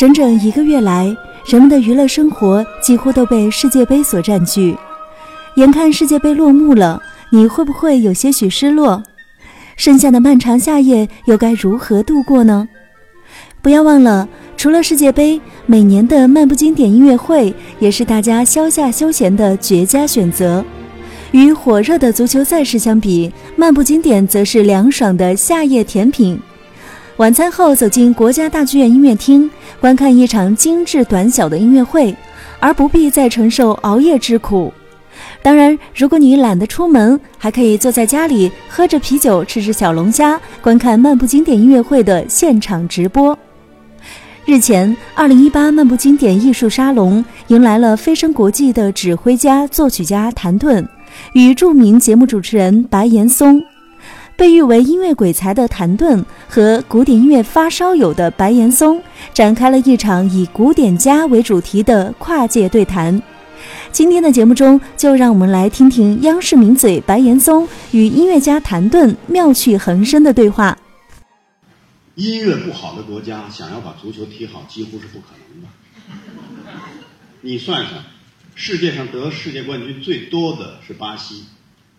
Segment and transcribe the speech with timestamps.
[0.00, 1.14] 整整一个月来，
[1.44, 4.74] 人们的娱乐生活几乎都被世界杯所占据。
[5.56, 9.02] 眼看世界杯落幕了，你会不会有些许失落？
[9.76, 12.66] 剩下的漫长夏夜又该如何度过呢？
[13.60, 14.26] 不要忘了，
[14.56, 20.64] 除了世界杯，每年的漫步经典音乐会也是大家消夏休闲的绝佳选择。
[21.32, 26.40] 与火热的足球赛事相比，漫步经典则是凉爽的夏夜甜品。
[27.20, 29.48] 晚餐后走进国家大剧院音乐厅，
[29.78, 32.16] 观看一场精致短小的音乐会，
[32.58, 34.72] 而不必再承受熬夜之苦。
[35.42, 43.38] 当然，如果你懒得出门，还可以坐在家里喝着啤酒，吃着小龙虾，观看漫步经典音乐会的现场直播。
[44.46, 50.88] 日前，二零一八漫步经典艺术沙龙迎来了飞升国际的指挥家、作曲家谭盾。
[51.34, 53.62] 与著名节目主持人白岩松，
[54.40, 58.98] 被誉为音乐鬼才的谭盾和古典音乐发烧友的白岩松
[59.34, 63.22] 展开了一场以古典家为主题的跨界对谈。
[63.92, 70.78] 今天的节目中，就让我们来听听央视名嘴白岩松与音乐家谭盾妙趣横生的对话。
[72.14, 75.68] 音乐不好的国家，想要把足球踢好，几乎是不可能的。
[77.42, 78.02] 你算算。
[78.54, 81.44] 世界上得世界冠军最多的是巴西，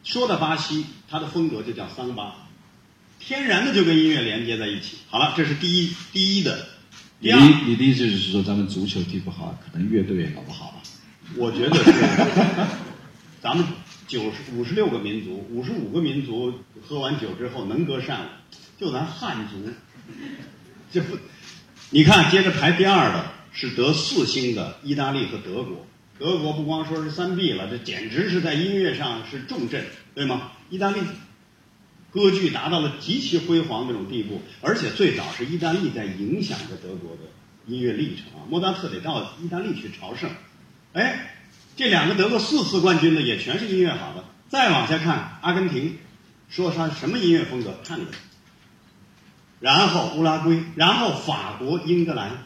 [0.04, 2.48] 说到巴西，它的风格就叫桑巴，
[3.20, 4.98] 天然的就跟音乐连接在一起。
[5.10, 6.68] 好了，这是第一第一的。
[7.20, 7.32] 你
[7.68, 10.82] 你的意思就是说，咱们足球踢不好，可能乐队也搞不好了。
[11.36, 11.94] 我觉得是，
[13.42, 13.64] 咱们
[14.08, 16.52] 九十五十六个民族，五十五个民族
[16.84, 18.28] 喝完酒之后能歌善舞，
[18.80, 19.70] 就咱汉族，
[20.92, 21.16] 这不，
[21.92, 25.86] 你看接着排第二的是得四星的意大利和德国。
[26.22, 29.84] 德国不光说是三 B 了，这简直是在音乐上是重镇，
[30.14, 30.52] 对吗？
[30.70, 31.00] 意大利
[32.12, 37.24] 歌剧达到了极其辉煌这种地步，而且最早是意大利在影响着德国的
[37.66, 38.46] 音乐历程啊。
[38.48, 40.30] 莫扎特得到意大利去朝圣，
[40.94, 41.38] 哎，
[41.76, 44.24] 这两个得过四次冠军的也全是音乐好的。
[44.48, 45.98] 再往下看，阿根廷
[46.50, 47.80] 说他什么音乐风格？
[47.84, 48.12] 探戈，
[49.60, 52.44] 然后乌拉圭，然后法国、英格兰，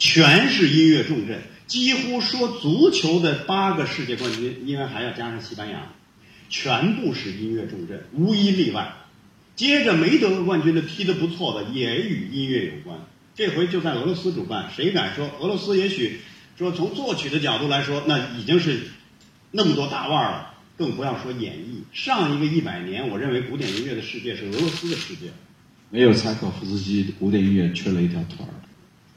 [0.00, 1.40] 全是音乐重镇。
[1.72, 5.90] 几乎说足球的八个世界冠军，因为还要加上西班牙，
[6.50, 8.92] 全部是音乐重镇，无一例外。
[9.56, 12.98] 接着没得过冠军的踢得不错的，也与音乐有关。
[13.34, 15.78] 这回就在俄罗斯主办，谁敢说俄罗斯？
[15.78, 16.20] 也许
[16.58, 18.80] 说从作曲的角度来说，那已经是
[19.50, 21.84] 那么多大腕了，更不要说演绎。
[21.94, 25.30] 上一个一百年，我认为古典音乐的世界是俄罗斯的世界，
[25.88, 28.52] 没有柴可夫斯基，古典音乐缺了一条腿儿。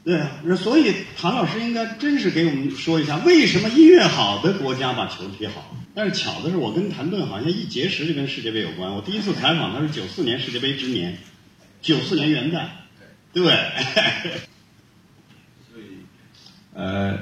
[0.06, 5.74] 对啊，所以谭老师应该真是给我们说一下，为什么音乐好的国家把球踢好。
[5.96, 8.94] 但是巧的是，我跟谭盾好像一结识就跟世界杯有关。
[8.94, 11.18] 我第一次采访他是九四年世界杯之年，
[11.82, 12.66] 九四年元旦，
[13.32, 13.42] 对。
[15.72, 16.04] 所以，
[16.72, 17.18] 呃，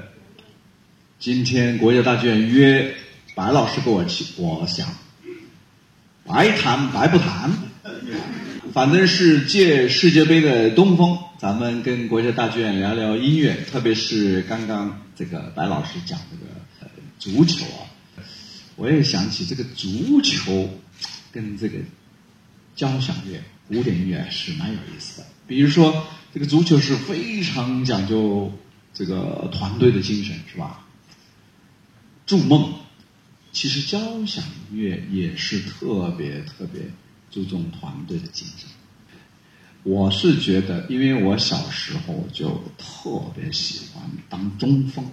[1.18, 2.94] 今天国家大剧院约
[3.34, 4.86] 白老师跟我去，我想
[6.26, 7.50] 白谈白不谈，
[8.74, 11.18] 反正是借世界杯的东风。
[11.44, 16.50] 咱们跟国家大剧院聊聊音乐，特别是刚刚这个白老师讲这个
[16.80, 16.88] 呃
[17.18, 17.84] 足球啊，
[18.76, 20.70] 我也想起这个足球
[21.30, 21.80] 跟这个
[22.74, 25.26] 交响乐、古典音乐是蛮有意思的。
[25.46, 28.50] 比如说，这个足球是非常讲究
[28.94, 30.86] 这个团队的精神，是吧？
[32.24, 32.72] 筑梦，
[33.52, 36.80] 其实交响乐也是特别特别
[37.30, 38.66] 注重团队的精神。
[39.84, 45.12] 我是觉得，因为我小时候就特别喜欢当中锋，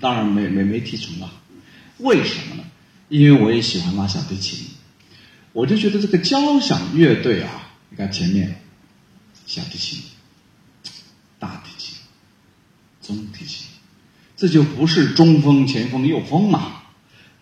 [0.00, 1.30] 当然没没没踢成啊。
[1.98, 2.64] 为什么呢？
[3.08, 4.66] 因为我也喜欢拉小提琴，
[5.52, 8.62] 我就觉得这个交响乐队啊，你看前面
[9.46, 10.02] 小提琴、
[11.38, 11.96] 大提琴、
[13.02, 13.66] 中提琴，
[14.38, 16.82] 这就不是中锋、前锋、右锋嘛？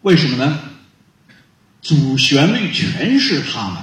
[0.02, 0.60] 为什么呢？
[1.80, 3.82] 主旋律全是他们，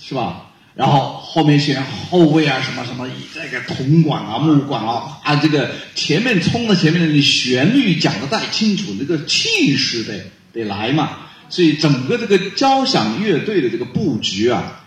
[0.00, 0.47] 是吧？
[0.78, 11.16] 然后后面选后卫啊，什么什么，这个铜管啊、木管啊，啊，这个前面冲到前面的，你旋律讲的太清楚，那个气势得得来嘛。
[11.48, 14.84] 所以整个这个交响乐队的这个布局啊，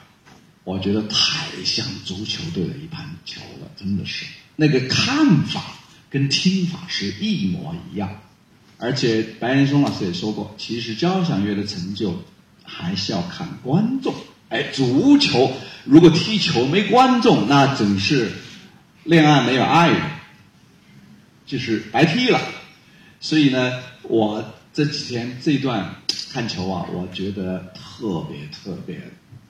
[0.63, 5.61] 我觉得太像足球队的一盘球了，真的是那个看法
[6.09, 8.09] 跟听法是一模一样。
[8.77, 12.23] 而且白岩松老师也说过，其实交响乐的成就
[12.63, 14.15] 还是要看观众。
[14.51, 15.53] 哎，足球
[15.85, 18.29] 如果踢球没观众，那真是
[19.05, 20.01] 恋爱没有爱人，
[21.45, 22.39] 就是白踢了。
[23.21, 25.95] 所以呢，我这几天这段
[26.33, 28.99] 看球啊，我觉得特别特别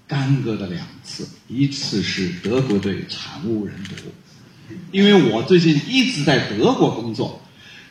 [0.07, 3.95] 干戈的两次，一次是德国队惨无人睹，
[4.92, 7.42] 因为我最近一直在德国工作。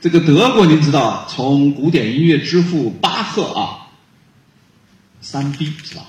[0.00, 3.90] 这个德国您知道，从古典音乐之父巴赫啊，
[5.20, 6.06] 三 B 是吧？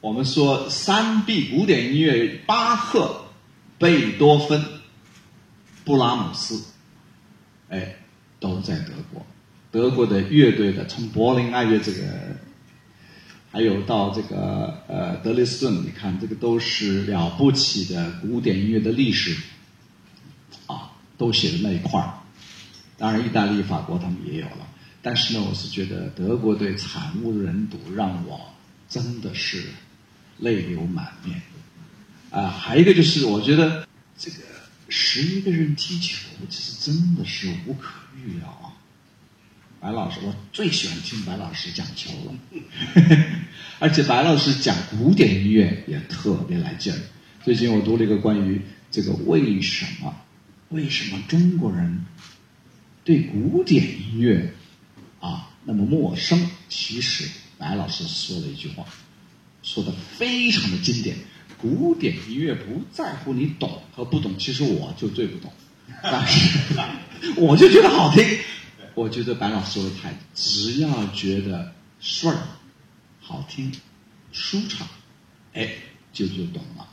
[0.00, 3.24] 我们说三 B 古典音乐，巴赫、
[3.78, 4.64] 贝多芬、
[5.84, 6.62] 布拉姆斯，
[7.68, 7.96] 哎，
[8.38, 9.26] 都在德国。
[9.72, 12.02] 德国的乐队的，从柏林爱乐这个，
[13.50, 19.36] 还有到这个呃德累斯顿，你看这个都是了不起的古典音乐的历史，
[20.68, 22.14] 啊，都写的那一块儿。
[22.96, 24.68] 当然，意大利、法国他们也有了，
[25.02, 28.40] 但是呢，我是觉得德国队惨无人睹，让我
[28.88, 29.64] 真的是
[30.38, 31.40] 泪流满面。
[32.30, 33.86] 啊，还有一个就是，我觉得
[34.18, 34.36] 这个
[34.88, 38.76] 十一个人踢球，其实真的是无可预料啊。
[39.80, 42.34] 白老师，我最喜欢听白老师讲球了，
[43.78, 46.98] 而且白老师讲古典音乐也特别来劲儿。
[47.44, 50.14] 最近我读了一个关于这个为什么
[50.70, 52.04] 为什么中国人
[53.04, 54.52] 对古典音乐
[55.20, 57.26] 啊那么陌生，其实
[57.56, 58.84] 白老师说了一句话，
[59.62, 61.16] 说的非常的经典：
[61.58, 65.52] 古典音乐不在乎你懂和不懂，其实我就最不懂，
[66.02, 66.58] 但是
[67.36, 68.24] 我就觉得好听。
[68.94, 72.42] 我觉得白老师说的太，只要觉得顺儿、
[73.20, 73.72] 好听、
[74.32, 74.88] 舒畅，
[75.52, 75.70] 哎，
[76.12, 76.88] 就就懂了。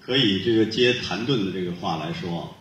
[0.00, 2.54] 可以这个接谭盾的这个话来说，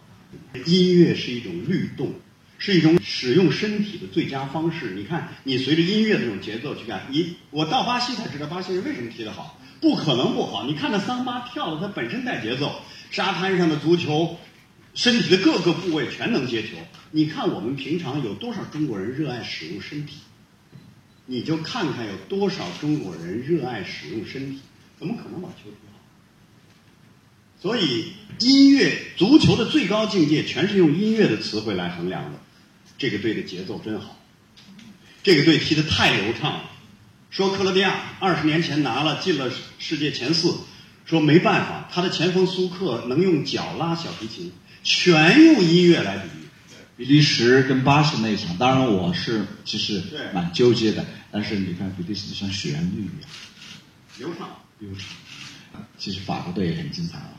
[0.66, 2.14] 音乐是一种律动，
[2.62, 4.92] 是一种使用身体的最佳方式。
[4.92, 10.68] 你看，你随着音乐的这种节奏去干，你我到巴西才知道巴西人为什么踢得好，不可能不好。
[10.68, 14.38] 你看那桑巴跳的，它本身带节奏，沙滩上的足球。
[14.94, 16.76] 身体的各个部位全能接球。
[17.12, 20.18] 你看我们平常有多少中国人热爱使用身体？
[21.26, 24.60] 你就看看有多少中国人热爱使用身体，
[25.00, 26.00] 怎么可能把球踢好？
[27.62, 32.40] 所以音乐足球的最高境界全是用音乐的词汇来衡量的。
[33.02, 34.16] 这个队的节奏真好，
[35.24, 36.70] 这个队踢得太流畅了。
[37.32, 40.56] 说克罗地亚二十年前拿了进了世界前四，
[41.04, 44.52] 说没办法，他的前锋苏克能用脚拉小提琴。
[44.84, 46.48] 全用音乐来比喻，
[46.96, 53.30] 比利时跟巴西那一场，当然我是其实蛮纠结的，但是你看比利时就像旋律一样，
[54.20, 54.48] 流畅
[54.78, 55.82] 流畅。
[55.98, 57.34] 其实法国队也很精彩啊，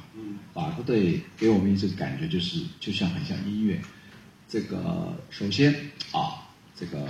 [0.52, 3.80] 法国队给我们一种感觉就是就像很像音乐。
[4.52, 5.72] 这个首先
[6.10, 6.46] 啊，
[6.78, 7.08] 这个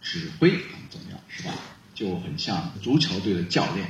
[0.00, 1.52] 指挥很重要，是吧？
[1.96, 3.84] 就很像足球队的教练，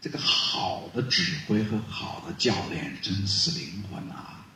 [0.00, 4.46] 这个好的指挥和好的教练真是灵魂啊。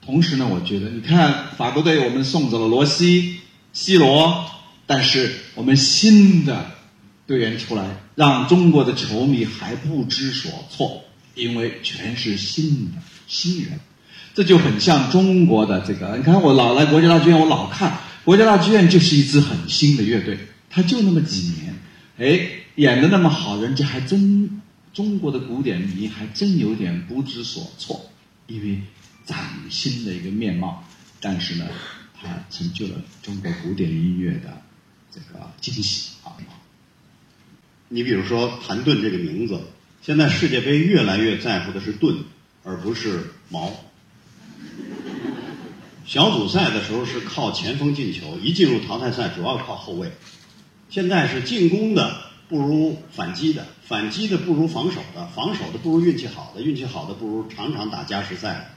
[0.00, 3.40] 同时呢，我觉得你看法国队，我们送走了罗西、
[3.74, 4.50] C 罗，
[4.86, 6.70] 但是我们新的
[7.26, 11.04] 队员出来，让中国的球迷还不知所措，
[11.34, 13.78] 因为全是新的新人，
[14.34, 16.16] 这就很像中国的这个。
[16.16, 20.38] 你看我老来国家大剧院，我老看国家大剧院就是一支很新的乐队，
[20.70, 21.74] 他就那么几年，
[22.18, 24.60] 哎，演的那么好，人家还真
[24.92, 28.10] 中国的古典迷还真有点不知所措，
[28.46, 28.80] 因为。
[29.24, 29.38] 崭
[29.70, 30.82] 新的一个面貌，
[31.20, 31.64] 但是呢，
[32.20, 34.60] 它成就了中国古典音乐的
[35.12, 36.34] 这个惊喜啊！
[37.88, 39.60] 你比如说谭盾这个名字，
[40.02, 42.16] 现在世界杯越来越在乎的是盾，
[42.64, 43.72] 而不是矛。
[46.04, 50.10] 小组赛的时候是靠前锋进球，一进入淘汰赛主要靠后卫。
[50.90, 52.16] 现在是进攻的
[52.48, 58.76] 不如反击的，反击的不如防守的，防守的不如运气好的，运气好的不如常常打加时赛。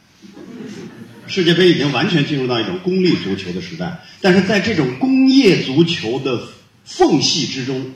[1.27, 6.47] 世界杯已经完全进入到一种功利足球的时代，但是在这种工业足球的
[6.83, 7.91] 缝隙之中，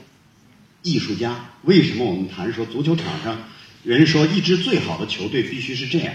[0.82, 3.44] 艺术家为什么我们谈说足球场上
[3.84, 6.12] 人说一支最好的球队必须是这样，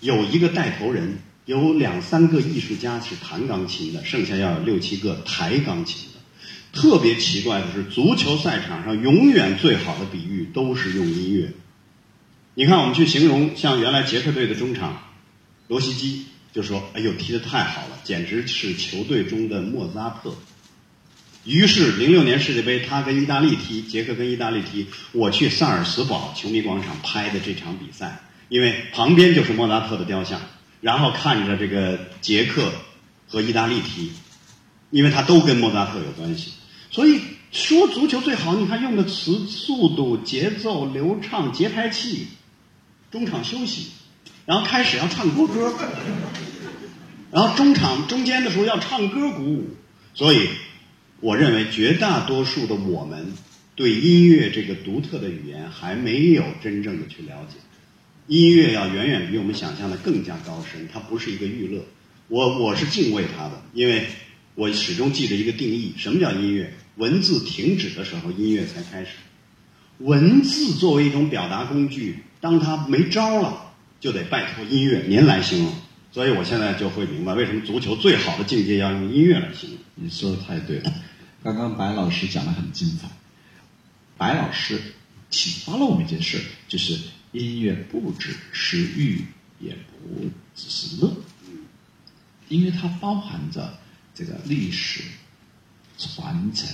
[0.00, 1.18] 有一个带头人，
[1.50, 6.20] 有两三个艺术家是弹钢琴的，剩下要有六七个抬钢琴的。
[6.72, 11.52] 特别奇怪的是，足球赛场上永远最好的比喻都是用音乐。
[12.54, 15.02] 你看，我们去形容像原来捷克队的中场。
[15.66, 20.32] 罗西基就说：“哎呦，踢得太好了，简直是球队中的莫扎特。”
[21.44, 30.40] 于是，零六年世界杯，他跟意大利踢，捷克跟意大利踢，我去萨尔茨堡球迷广场拍的这场比赛，因为旁边就是莫扎特的雕像，
[30.80, 32.72] 然后看着这个捷克
[33.28, 34.10] 和意大利踢，
[34.90, 36.52] 因为他都跟莫扎特有关系。
[36.90, 37.20] 所以
[37.52, 42.26] 说，足球最好，你看用的词：速度、节奏、流畅、节拍器，
[43.10, 43.88] 中场休息。
[44.46, 45.72] 然后开始要唱国歌，
[47.30, 49.76] 然后中场中间的时候要唱歌鼓舞，
[50.14, 50.48] 所以
[51.20, 53.32] 我认为绝大多数的我们
[53.76, 57.58] 对音乐这个独特的语言还没有真正的去了解。
[58.26, 61.84] 音乐要远远比我们想象的更加高深，它不是一个娱乐。
[62.28, 64.06] 我我是敬畏它的，因为
[64.54, 66.72] 我始终记着一个定义：什么叫音乐？
[66.96, 69.10] 文字停止的时候，音乐才开始。
[69.98, 75.72] 文字作为一种表达工具，当它没招了，就得拜托音乐您来形容。
[76.12, 79.78] 所以我现在就会明白，为什么足球最好的境界要用音乐来形容。
[79.94, 80.92] 你说的太对了，
[81.42, 83.08] 刚刚白老师讲的很精彩。
[84.16, 84.80] 白老师
[85.30, 86.98] 启发了我们一件事，就是
[87.32, 89.24] 音乐不只是娱，
[89.60, 91.16] 也不只是乐。
[92.48, 93.78] 因为它包含着
[94.14, 95.04] 这个历史
[95.96, 96.68] 传承，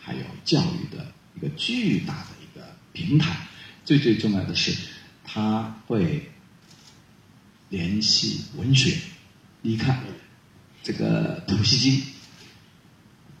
[0.00, 3.48] 还有教育的一个巨大的一个平台。
[3.84, 4.76] 最最重要的是，
[5.24, 6.30] 它会
[7.68, 8.96] 联系文学。
[9.60, 10.02] 你看，
[10.82, 12.02] 这个普希金，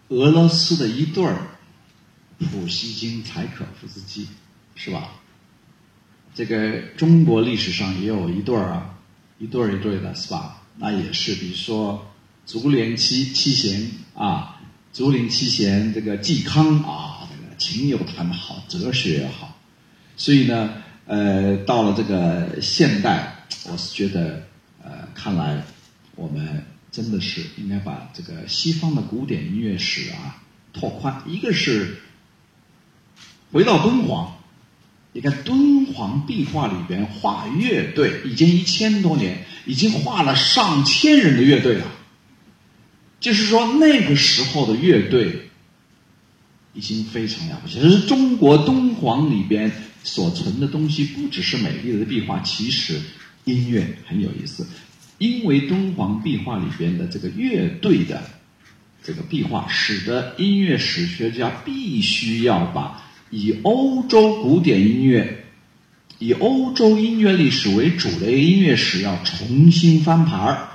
[0.08, 1.48] 俄罗斯的一对儿，
[2.38, 4.28] 普希金、柴可夫斯基，
[4.76, 5.20] 是吧？
[6.34, 8.98] 这个中国历史上也有一对儿啊，
[9.38, 10.62] 一对儿一对的，是吧？
[10.78, 12.10] 那也是，比如说
[12.46, 14.60] 竹林七七贤啊，
[14.94, 19.58] 竹林七贤这个嵇康啊，这个情有他们好，哲学也好。
[20.16, 24.42] 所以呢，呃，到了这个现代，我是觉得，
[24.82, 25.62] 呃，看来
[26.14, 31.22] 我们真的是应该把这个西方的古典音乐史啊拓宽。
[31.26, 31.98] 一个是
[33.52, 34.31] 回到敦煌。
[35.14, 41.86] 你看敦煌壁画里边画乐队，已经一千多年，已经画了上千人的乐队了。
[43.20, 45.50] 就是说那个时候的乐队
[46.72, 47.78] 已经非常了不起。
[47.78, 49.70] 就是中国敦煌里边
[50.02, 52.98] 所存的东西，不只是美丽的壁画，其实
[53.44, 54.66] 音乐很有意思。
[55.18, 58.22] 因为敦煌壁画里边的这个乐队的
[59.04, 63.01] 这个壁画，使得音乐史学家必须要把。
[63.32, 65.46] 以欧洲古典音乐、
[66.18, 70.68] 以欧洲音乐历史为主的音乐史要重新翻盘儿，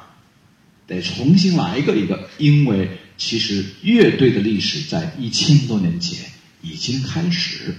[0.87, 6.25] 得重新来一个一个，因为其实乐队的历史在一千多年前
[6.63, 7.75] 已经开始，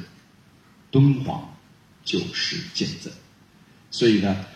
[0.93, 1.57] 敦煌
[2.05, 3.13] 就是见证。
[3.91, 4.47] 所以呢，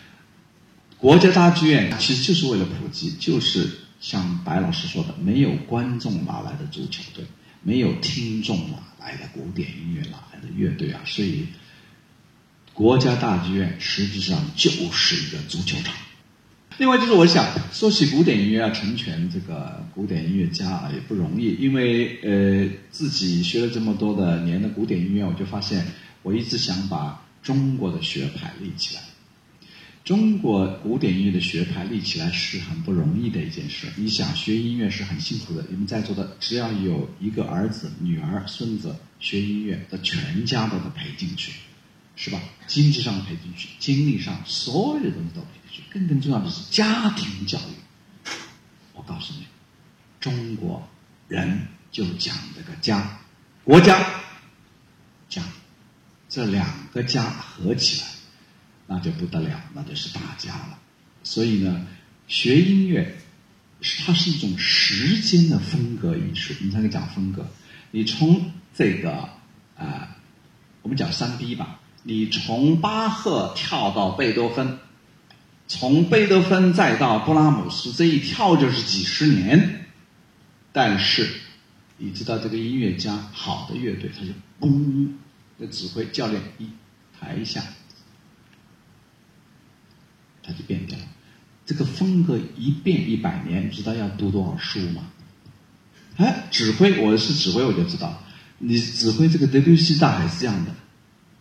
[0.97, 7.25] 国家大剧院其实就是为了普及，就是像白老师说的，没有观众哪来的足球队？
[7.63, 10.01] 没有听众哪来的古典音乐？
[10.11, 11.01] 哪来的乐队啊？
[11.05, 11.47] 所以，
[12.73, 15.95] 国家大剧院实际上就是一个足球场。
[16.77, 21.55] 另外，就是我想说起古典音乐要成全这个古典音乐家啊，也不容易。
[21.59, 25.85] 因为呃，自己学了这么多的年的古典音乐，我就发现，
[26.23, 29.01] 我一直想把中国的学派立起来。
[30.03, 33.87] 中国古典音乐的学派立起来是很不容易的一件事。
[33.95, 35.65] 你想学音乐是很辛苦的。
[35.69, 41.53] 你们在座的只要有一个儿子、女儿、孙子学音乐，的全家都得赔进去，
[42.17, 42.41] 是吧？
[42.67, 45.83] 经济上赔进去，精力上所有的东西都赔进去。
[45.89, 48.29] 更更重要的是家庭教育。
[48.91, 49.45] 我告诉你，
[50.19, 50.85] 中国
[51.29, 53.21] 人就讲这个家，
[53.63, 54.05] 国家
[55.29, 55.41] 家，
[56.27, 58.07] 这两个家合起来。
[58.87, 60.79] 那就不得了，那就是大家了。
[61.23, 61.85] 所以呢，
[62.27, 63.15] 学音乐，
[64.05, 66.53] 它是一种时间的风格艺术。
[66.61, 67.47] 你才能讲风格。
[67.91, 69.29] 你从这个
[69.77, 70.17] 啊，
[70.81, 71.79] 我们讲三 B 吧。
[72.03, 74.79] 你从巴赫跳到贝多芬，
[75.67, 79.85] 从贝多芬再到布拉姆斯，这一跳就是几十年。
[80.73, 81.29] 但是，
[81.97, 85.13] 你知道这个音乐家好的乐队，他就嘣
[85.57, 86.67] 的指挥教练一
[87.17, 87.63] 台下。
[90.43, 91.05] 它就变掉了。
[91.65, 95.03] 这个风格一变一百年，你知道要读多少书吗？
[96.17, 98.21] 哎，指挥我是指挥，我就知道，
[98.59, 100.71] 你指挥这个德彪西大海是这样的，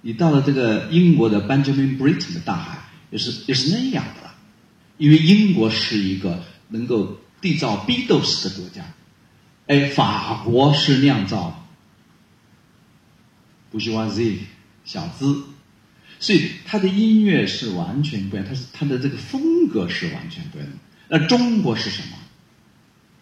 [0.00, 2.78] 你到了这个英国的 Benjamin Britten 的大海，
[3.10, 4.34] 也是也是那样的了。
[4.96, 8.84] 因为英国是一个能够缔造 Beatles 的国家，
[9.66, 11.66] 哎，法国是酿造
[13.72, 14.38] 布希瓦 Z
[14.84, 15.42] 小资。
[16.22, 20.78] 所以他的音乐是完全不一样，他是他的这个风格是完全不一样的。
[21.08, 22.16] 那中国是什么？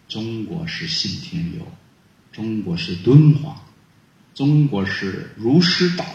[0.07, 1.67] 中国是信天游，
[2.31, 3.59] 中国是敦煌，
[4.35, 6.05] 中国是儒师道，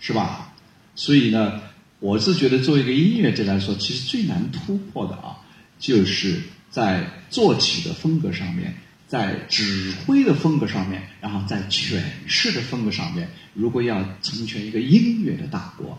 [0.00, 0.52] 是吧？
[0.96, 1.62] 所以呢，
[2.00, 5.38] 我是觉得作为一个音乐家来说，其实最难突破的啊，
[5.78, 8.74] 就是在作曲的风格上面，
[9.06, 15.96] 在指挥的风格上面，然后在诠释的风格上面，如果要成全一个音乐的大国。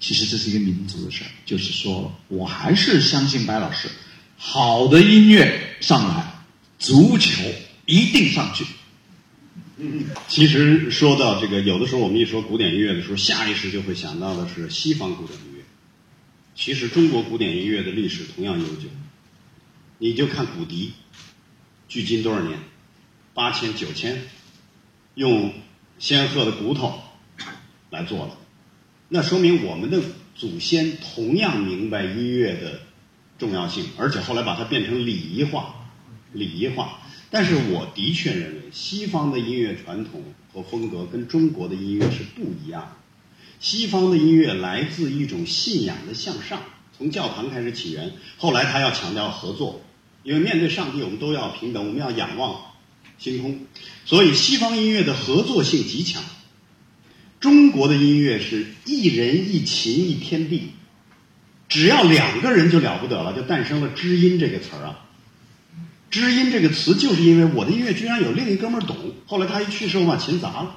[0.00, 3.88] 其实这是一个民族的事儿，就是说我还是相信白老师，
[4.36, 6.42] 好的音乐上来，
[6.78, 7.42] 足球
[7.86, 8.64] 一定上去。
[9.76, 15.62] 嗯嗯，其实说到这个，有的时候我们一说古典音乐的时候，下意识就会想到的是西方古典音乐。
[16.54, 18.88] 其实中国古典音乐的历史同样悠久。
[20.02, 20.92] 你就看古笛，
[21.86, 22.58] 距今多少年？
[23.34, 24.22] 八千、九千，
[25.14, 25.52] 用
[25.98, 27.00] 仙鹤的骨头
[27.90, 28.38] 来做了，
[29.12, 30.00] 那说明我们的
[30.36, 32.80] 祖先同样明白音乐的
[33.40, 35.74] 重要性，而且后来把它变成礼仪化、
[36.32, 37.00] 礼仪化。
[37.28, 42.92] 但是我的确认为，西方的音乐传统和风格跟中国的音乐是不一样的。
[43.58, 46.62] 西方的音乐来自一种信仰的向上，
[46.96, 49.82] 从教堂开始起源，后来他要强调合作，
[50.22, 52.60] 因为面对上帝，我们都要平等，我们要仰望
[53.18, 53.58] 星空，
[54.04, 56.22] 所以西方音乐的合作性极强。
[57.40, 60.72] 中国的音乐是一人一琴一天地，
[61.68, 65.06] 只要两个人就了不得了，就诞生了“知音”这个词儿啊。
[66.10, 68.96] 知音这个词，就是因为我的音乐居然有另一哥们儿懂。
[69.26, 70.76] 后来他一去世，我把琴砸了。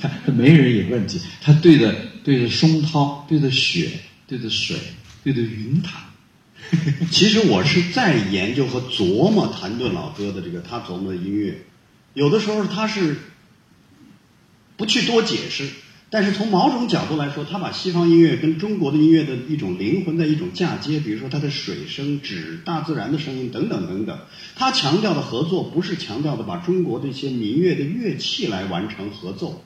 [0.00, 3.90] 他 没人有问题，他对着对着松涛，对着雪，
[4.26, 4.76] 对着水，
[5.22, 6.06] 对着云塔。
[7.12, 11.62] 其实我是在研究和琢磨谭盾老哥的这个他琢磨的音乐，
[12.14, 13.18] 有的时候他是
[14.80, 15.68] 不去多解释。
[16.08, 24.18] 但是从某种角度来说，他把西方音乐跟中国的音乐的一种灵魂的一种嫁接，比如说它的水声、指大自然的声音等等等等。
[24.56, 29.62] 他强调的合作，不是强调的把中国的一些民乐的乐器来完成合奏，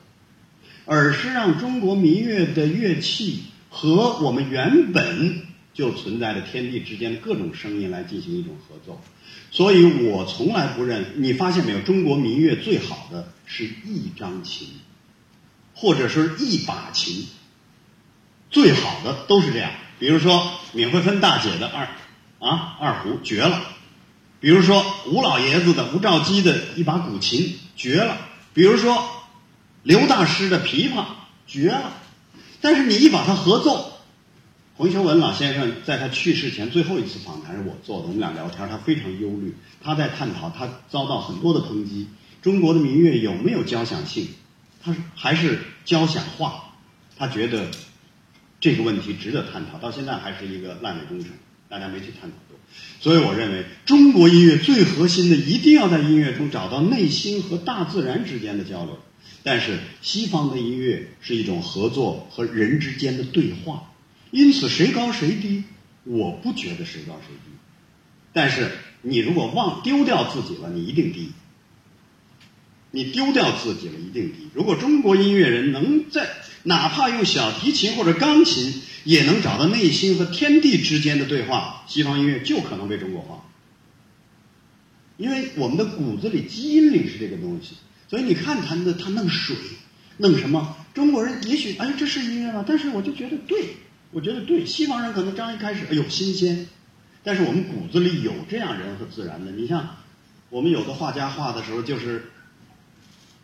[0.85, 5.41] 而是让中国民乐的乐器和我们原本
[5.73, 9.01] 就存在的天地之间的各种声音来进行一种合奏。
[9.49, 11.81] 所以我从来不认，你发现没有？
[11.81, 14.67] 中国民乐最好的是一张琴。
[15.75, 17.27] 或者是一把琴，
[18.49, 19.71] 最好的都是这样。
[19.99, 21.87] 比如说闵惠芬大姐的二
[22.39, 23.61] 啊二胡绝了，
[24.39, 28.17] 比如说吴老爷子的吴兆基的一把古琴绝了，
[28.53, 29.05] 比如说
[29.83, 31.05] 刘大师的琵琶
[31.45, 31.93] 绝了。
[32.61, 33.93] 但是你一把它合奏，
[34.75, 42.07] 洪修文老先生在他去世前最后一次访谈是我做的，我们俩聊天，他非常忧虑，他在探讨他遭到很多的抨击，
[42.41, 44.27] 中国的民乐有没有交响性？
[44.85, 46.75] 他还是交响化，
[47.17, 47.71] 他觉得
[48.59, 51.31] 这个问题值得探讨，到现在还是一个烂尾工程，
[51.67, 52.59] 大家没去探讨过。
[52.99, 58.99] 所以我认为，中国音乐最核心的一定要在音乐中找到内心和大自然之间的交流。
[59.41, 63.91] 但是西方的音乐是一种合作和人之间的对话，
[64.29, 65.63] 因此谁高谁低，
[66.03, 67.51] 我不觉得谁高谁低。
[68.33, 68.71] 但是
[69.01, 71.31] 你如果忘丢掉自己了，你一定低。
[72.95, 74.47] 你丢掉自己了，一定低。
[74.53, 76.29] 如果中国音乐人能在
[76.63, 83.43] 哪怕用小提琴或者钢琴，也能找到内心和天地之间的对话，西方音乐就可能被中国化。
[85.17, 87.75] 因为我们的骨子里、基因里是这个东西，
[88.09, 89.57] 所以你看他的他弄水，
[90.17, 90.77] 弄什么？
[90.93, 92.63] 中国人也许哎，这是音乐吗？
[92.65, 93.75] 但是我就觉得对，
[94.11, 94.65] 我觉得对。
[94.65, 96.67] 西方人可能刚一开始哎呦新鲜，
[97.25, 99.51] 但是我们骨子里有这样人和自然的。
[99.51, 99.97] 你像
[100.49, 102.31] 我们有的画家画的时候就是。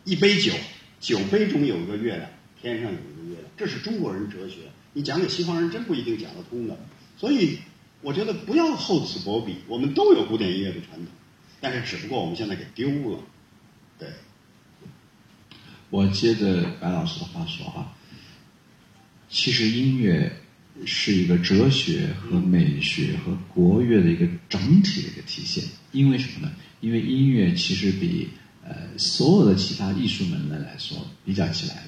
[0.04, 0.52] 一杯酒，
[1.00, 2.28] 酒杯中有一个月亮，
[2.60, 4.56] 天上有一个月亮，这是中国人哲学。
[4.94, 6.76] 你讲给西方人，真不一定讲得通的。
[7.16, 7.58] 所以，
[8.00, 9.56] 我觉得不要厚此薄彼。
[9.68, 11.06] 我们都有古典音乐的传统，
[11.60, 13.20] 但是只不过我们现在给丢了。
[13.98, 14.08] 对。
[15.88, 17.94] 我接着白老师的话说啊，
[19.28, 20.40] 其实音乐
[20.84, 25.62] 是一个哲学和美学和国乐的一个整体的一个体现。
[25.92, 26.52] 因为什么呢？
[26.80, 28.28] 因为音乐其实比。
[28.72, 31.82] 呃，所有的其他艺术门类来说，比较起来，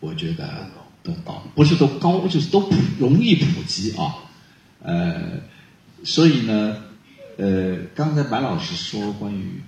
[0.00, 0.70] 我觉得
[1.02, 4.16] 都高，不是都高，就是都普容易普及啊。
[4.82, 5.40] 呃，
[6.04, 6.84] 所以呢，
[7.38, 9.62] 呃，刚才白老师说关于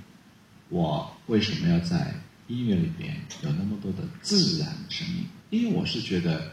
[0.69, 2.15] 我为什么要在
[2.49, 6.53] 音乐里边有那么多的自然声音，因为我是觉得，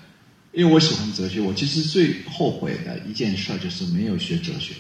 [0.54, 4.76] 因为我喜欢哲学，我其实最后悔的一件事就是没有学哲学，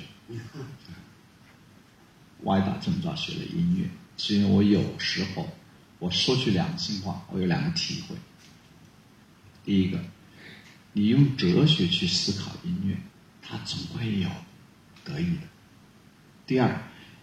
[2.44, 3.89] 歪打正着学了音乐。
[4.17, 5.49] 是因为我有时候，
[5.99, 8.15] 我说句良心话，我有两个体会。
[9.65, 9.99] 第一个，
[10.93, 12.97] 你用哲学去思考音乐，
[13.41, 14.30] 它总会有
[15.04, 15.41] 得意的。
[16.45, 16.82] 第二，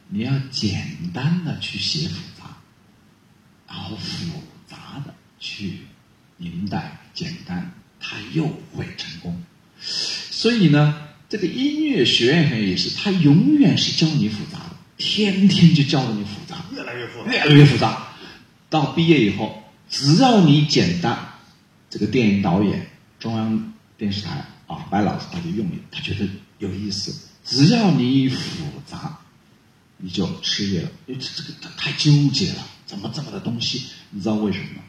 [0.09, 2.57] 你要简单的去写复杂，
[3.69, 5.81] 然后复杂的去
[6.37, 9.43] 明白简单，它又会成功。
[9.83, 14.70] 所以呢，这个音乐学院也是，它永远是教你复杂的。
[15.01, 18.09] 天天就教你复杂，越来越复杂，越来越复杂。
[18.69, 21.19] 到毕业以后，只要你简单，
[21.89, 22.87] 这个电影导演、
[23.19, 27.13] 中央电视台啊，白老师他就用你，他觉得有意思。
[27.45, 29.19] 只要你复杂，
[29.97, 30.91] 你就失业了。
[31.07, 33.87] 因为这个太纠结了，怎么这么的东西？
[34.11, 34.83] 你知道为什么吗？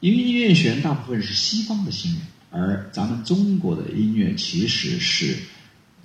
[0.00, 5.38] 因为音乐学院大部分是西方的新人，而咱们中国的音乐其实是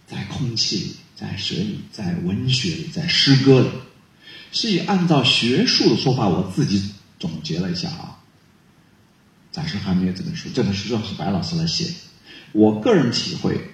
[0.08, 3.70] 在空气里、在水里、在文学里、在诗歌里。
[4.52, 8.20] 所以，按照学术的说法，我自己总结了一下啊。
[9.52, 11.92] 暂时还没有这本书，这本书要是白老师来写。
[12.52, 13.72] 我个人体会，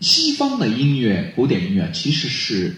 [0.00, 2.76] 西方的音乐，古典音乐其实是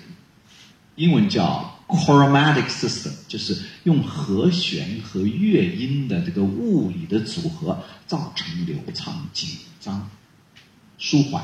[0.97, 9.49] 英文叫 chromatic system，就是用和弦和乐音的这个物理的组合，造成流畅、紧
[9.81, 10.11] 张、
[10.99, 11.43] 舒缓。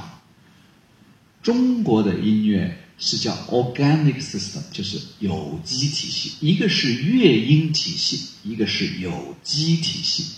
[1.43, 2.77] 中国的音乐。
[3.03, 6.35] 是叫 organic system，就是有机体系。
[6.47, 10.35] 一个是乐音体系，一个是有机体系。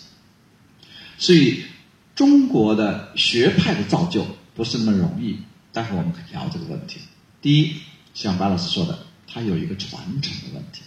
[1.19, 1.65] 所以，
[2.15, 5.39] 中国的学派的造就不是那么容易。
[5.73, 7.01] 待会儿我们可以聊这个问题。
[7.41, 7.75] 第一，
[8.15, 10.83] 像白老师说的，它有一个传承的问题；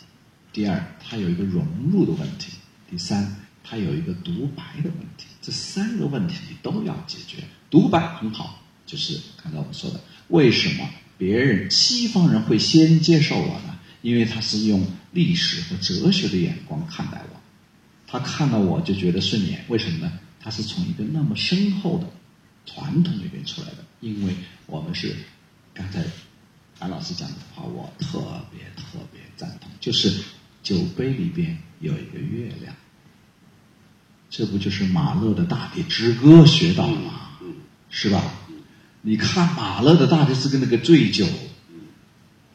[0.53, 2.51] 第二，它有一个融入的问题；
[2.89, 5.25] 第三，它有一个独白的问题。
[5.41, 7.43] 这三个问题你都要解决。
[7.69, 10.89] 独白很好，就是刚才我们说的，为什么？
[11.17, 17.41] 别人西方人会先接受我呢，因为他是用历史和哲学的眼光看待我，
[18.05, 19.63] 他看到我就觉得顺眼。
[19.69, 20.11] 为什么呢？
[20.41, 22.05] 他是从一个那么深厚的
[22.65, 23.77] 传统里边出来的。
[24.01, 25.15] 因为我们是
[25.73, 26.03] 刚才
[26.79, 28.19] 安老师讲的话，我特
[28.51, 30.13] 别特别赞同，就是
[30.61, 32.75] 酒杯里边有一个月亮，
[34.29, 37.21] 这不就是马勒的大地之歌学到了吗？
[37.89, 38.21] 是吧？
[39.07, 41.27] 你看马勒的大是跟那个醉酒，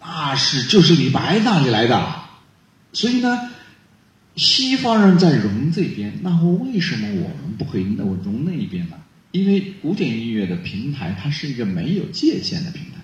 [0.00, 2.24] 那是就是李白那里来的，
[2.92, 3.52] 所以呢，
[4.34, 8.96] 西方人在融这边，那么为什么我们不可以那我融那一边呢？
[9.30, 12.98] 因为古典音乐的平台，它是一个没有界限的平台。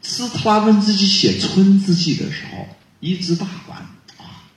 [0.00, 2.66] 斯特拉文斯基写《春之祭》的时候，
[3.00, 3.78] 一支大管
[4.16, 4.48] 啊，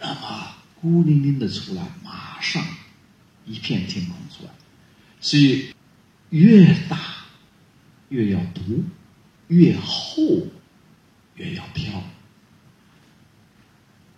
[0.00, 0.48] 那么
[0.80, 2.66] 孤零零的出来，马上
[3.46, 4.50] 一片天空出来，
[5.20, 5.66] 所以
[6.30, 6.98] 越大。
[8.08, 8.84] 越要读，
[9.48, 10.46] 越厚，
[11.34, 12.02] 越要飘。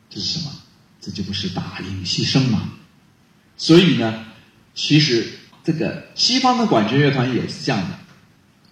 [0.09, 0.53] 这是什么？
[1.01, 2.73] 这就不是大音牺牲吗？
[3.57, 4.27] 所以呢，
[4.75, 5.27] 其实
[5.65, 7.99] 这个西方的管弦乐团也是这样的，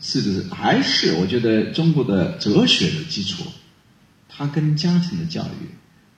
[0.01, 0.43] 是不是？
[0.55, 3.45] 还是我觉得中国的哲学的基础，
[4.29, 5.69] 它跟家庭的教育、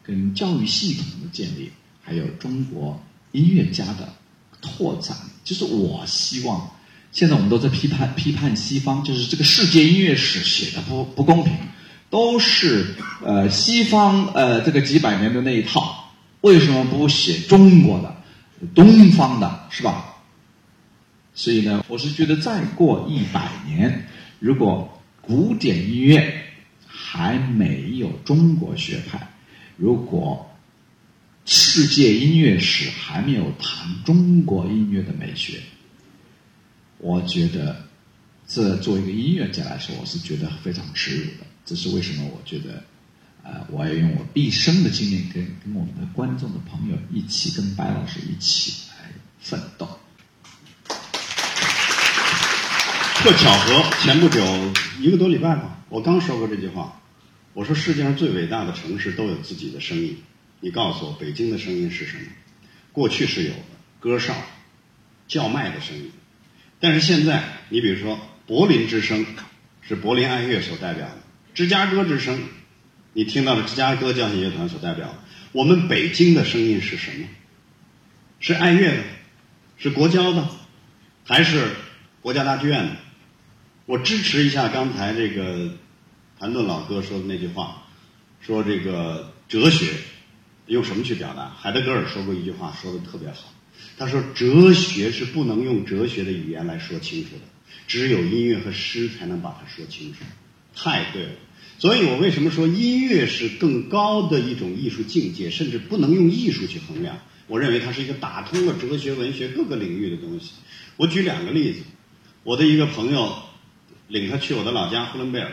[0.02, 1.70] 跟教育系统的建立，
[2.02, 4.12] 还有中国音乐家的
[4.60, 6.70] 拓展，就是我希望。
[7.12, 11.53] 现在我们都在批判批判西方，就是这个世界音乐史写的不不公平，
[12.09, 12.94] 都是
[13.25, 18.16] 呃西方呃这个几百年的那一套，为什么不写中国的
[18.75, 20.14] 东方的，是吧？
[21.35, 24.07] 所以呢，我是觉得再过一百年，
[24.38, 26.44] 如果古典音乐
[26.87, 29.35] 还没有中国学派，
[29.77, 30.49] 如果
[31.44, 35.59] 世界音乐史还没有谈中国音乐的美学。
[37.02, 37.84] 我觉得，
[38.46, 41.46] 这作为一个音乐家来说，我是觉得非常耻辱的。
[41.64, 42.24] 这是为什么？
[42.26, 42.84] 我觉得，
[43.42, 49.10] 呃，我要用我毕生的经验，跟跟我们的观众的朋友一起，跟白老师一起来
[49.40, 49.88] 奋斗。
[53.22, 54.44] 特巧合，前不久
[54.98, 57.00] 一个多礼拜吧，我刚说过这句话。
[57.52, 60.16] 我说世界上最伟大的城市都有自己的声音。
[60.60, 62.24] 你告诉我，北京的声音是什么？
[62.92, 63.58] 过去是有的，
[63.98, 64.34] 歌哨、
[65.26, 66.10] 叫卖的声音。
[66.80, 69.26] 但是现在，你比如说柏林之声，
[69.82, 71.16] 是柏林爱乐所代表的；
[71.54, 72.40] 芝加哥之声，
[73.12, 75.18] 你听到的芝加哥交响乐团所代表的。
[75.52, 77.26] 我们北京的声音是什么？
[78.40, 79.02] 是爱乐的，
[79.76, 80.48] 是国交的，
[81.26, 81.68] 还是
[82.22, 82.96] 国家大剧院的？
[83.84, 85.72] 我支持一下刚才这个
[86.38, 87.82] 谭盾老哥说的那句话，
[88.40, 89.92] 说这个哲学
[90.66, 91.50] 用什么去表达？
[91.58, 93.52] 海德格尔说过一句话，说的特别好。
[93.98, 97.42] 他说：“哲学是不能用哲学的语言来说清楚的，
[97.86, 100.20] 只有音乐和诗才能把它说清楚。”
[100.74, 101.32] 太对了，
[101.78, 107.18] 所以我为什么说音乐是更高的一种艺术境界，甚至不能用艺术去衡量？
[107.46, 110.52] 我认为它是一个打通了哲学、文学各个领域的东西。
[110.96, 111.80] 我举两个例子，
[112.44, 113.36] 我的一个朋友
[114.08, 115.50] 领他去我的老家呼伦贝尔，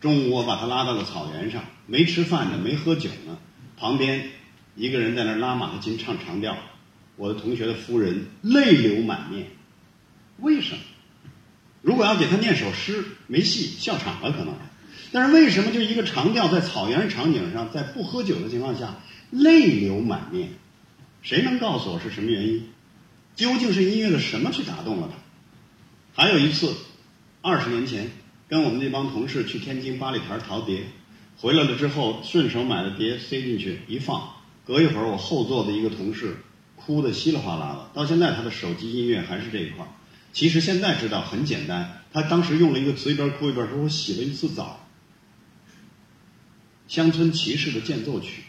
[0.00, 3.38] 中午我把他拉到了草原上，没吃饭呢，没喝酒呢，
[3.76, 4.28] 旁边
[4.76, 6.56] 一个人在那拉马头琴唱长调。
[7.18, 9.48] 我的同学的夫人泪流满面，
[10.38, 10.80] 为什么？
[11.82, 14.54] 如果要给他念首诗，没戏，笑场了可能。
[15.10, 19.00] 但是为什么就一个长调在草原场景上，在不喝酒的情况下
[19.30, 20.50] 泪流满面？
[21.20, 22.68] 谁能告诉我是什么原因？
[23.34, 25.10] 究竟是音乐的什么去打动了
[26.14, 26.22] 他？
[26.22, 26.72] 还有一次，
[27.42, 28.10] 二十年前
[28.48, 30.82] 跟我们那帮同事去天津八里台淘碟，
[31.36, 34.30] 回来了之后顺手买了碟塞进去一放，
[34.64, 36.36] 隔一会儿我后座的一个同事。
[36.88, 37.90] 哭的稀里哗啦的。
[37.92, 39.88] 到现在他的手机音乐还是这一块儿。
[40.32, 44.86] 其实现在知道很简单，他当时用了一个词，一边哭一边说：“我洗了一次澡。”
[46.88, 48.44] 乡村骑士的间奏曲，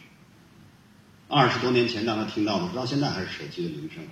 [1.28, 4.04] 二十多年前让他听到的，到现在还是手机的铃声。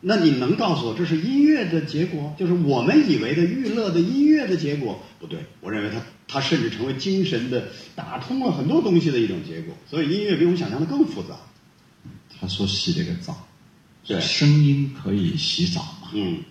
[0.00, 2.34] 那你能告诉我这是音乐的结果？
[2.38, 5.00] 就是我们以为的娱乐的音乐的结果？
[5.18, 9.76] 不对，我认为它它甚至成为精神的打通了很多东西的一种结果。
[9.90, 11.36] 所以音乐比我们想象的更复杂。
[12.40, 13.46] 他说洗了个澡，
[14.04, 16.10] 对声音可以洗澡嘛？
[16.12, 16.42] 嗯，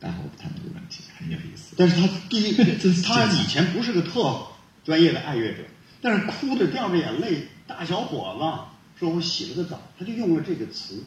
[0.00, 1.74] 待会儿我们谈这个问题，很有意思。
[1.76, 2.52] 但是他第一，
[3.02, 4.46] 他以前不是个特
[4.84, 5.58] 专业的爱乐者，
[6.00, 11.04] 但是哭着掉着眼泪，大小伙子说我洗了个澡，他就用了这个词。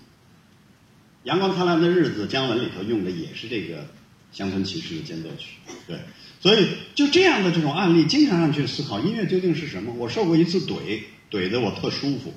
[1.23, 3.87] 阳光灿烂的日子，姜文里头用的也是这个
[4.31, 5.99] 乡村骑士的间奏曲，对，
[6.39, 9.91] 所以就这样的这种案例，经常让去思考音乐究竟是什么。
[9.93, 12.33] 我受过一次怼，怼得我特舒服。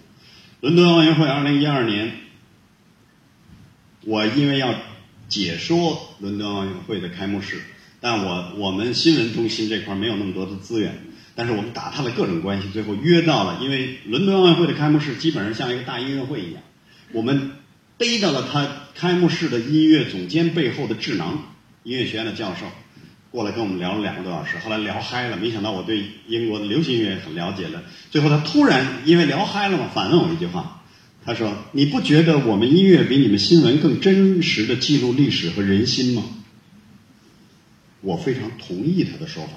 [0.61, 2.13] 伦敦奥运会二零一二年，
[4.05, 4.75] 我因为要
[5.29, 7.61] 解说伦敦奥运会的开幕式，
[8.01, 16.63] 但我我们新闻中心这块没有那么多的资源，但是我们打探了各种关系，最后约到了，因为伦敦奥运会的开幕式基本上像一个大音乐会一样，
[17.13, 17.53] 我们
[17.97, 22.67] 逮到了他开幕式的音乐总监背后的智囊，音乐学院的教授，
[23.31, 30.82] 过来跟我们聊了两个多小时，后来聊嗨了，没想到我对英国的流行音乐很了解了，最后他突然因为聊嗨了嘛，反问我一句话。
[31.25, 36.25] 他说：“你不觉得我们音乐比你们新闻更真实的记录历史和人心吗？”
[38.03, 39.53] 我非常同意他的说法。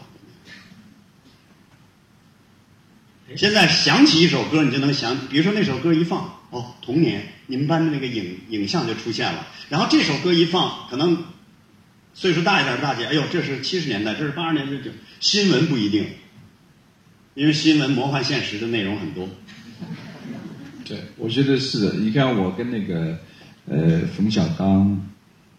[3.35, 9.47] 现在想起一首歌，你就能想，比如说那首歌一放，哦，童年，你们班的那个影影像就出现了。
[9.67, 11.23] 然后这首歌一放，可能
[12.13, 16.05] 岁数大一点的大姐，哎呦，这是七十年代，这是八十年代，这新闻不一定，
[17.33, 19.27] 因为新闻魔幻现实的内容很多。
[20.87, 21.93] 对，我觉得是的。
[21.97, 23.17] 你看，我跟那个
[23.65, 25.01] 呃冯小刚、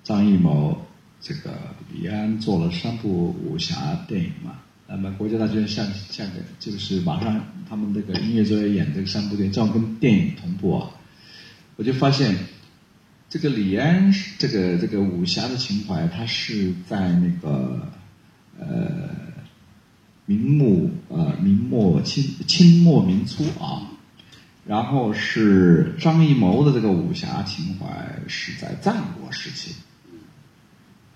[0.05, 0.87] 张艺谋、
[1.21, 1.53] 这个
[1.93, 3.75] 李安做了三部武侠
[4.07, 4.61] 电影嘛。
[4.89, 10.91] 那么国家大剧院下下个就是马上他们这个音乐作业演这个三部电影，正好跟电影同步啊。
[11.75, 12.37] 我就发现，
[13.29, 17.89] 这个李安这个这个武侠的情怀，他是在那个
[18.61, 19.11] 呃
[20.25, 23.91] 明末呃明末清清末明初啊。
[24.67, 27.87] 然后是张艺谋的这个武侠情怀
[28.27, 29.73] 是在战国时期，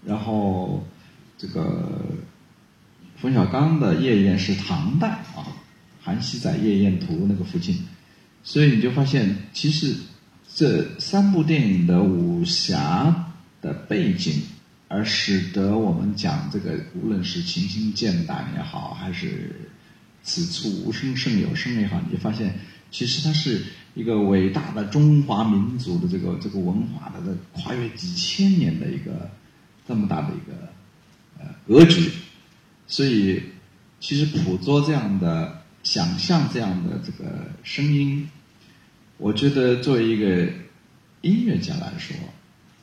[0.06, 0.86] 然后
[1.36, 2.00] 这个
[3.16, 5.50] 冯小刚的夜宴是唐代啊，
[6.00, 7.76] 韩熙载夜宴图那个附近，
[8.44, 9.96] 所以你就发现其实
[10.54, 14.42] 这三部电影的武侠的背景，
[14.86, 19.68] 而使得我们讲这个无论是群星剑胆也好，还是
[20.22, 22.54] 此处无声胜有声也好，你就发现。
[22.90, 23.62] 其实它是
[23.94, 29.30] 一个伟大的中华民族的这个这个文化的这跨越几千年的一个
[29.86, 30.68] 这么大的一个
[31.38, 32.10] 呃格局，
[32.86, 33.42] 所以
[34.00, 38.28] 其实捕捉这样的想象这样的这个声音，
[39.18, 40.52] 我觉得作为一个
[41.20, 42.16] 音乐家来说，